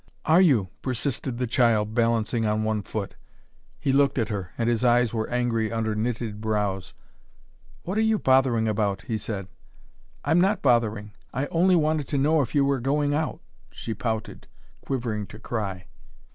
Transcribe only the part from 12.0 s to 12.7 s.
to know if you